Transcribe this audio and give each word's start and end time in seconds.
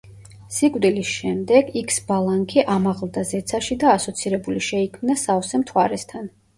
სიკვდილის 0.53 1.11
შემდეგ 1.17 1.69
იქსბალანქი 1.83 2.65
ამაღლდა 2.79 3.27
ზეცაში 3.35 3.81
და 3.87 3.95
ასოცირებული 4.01 4.67
შეიქმნა 4.73 5.23
სავსე 5.29 5.67
მთვარესთან. 5.67 6.31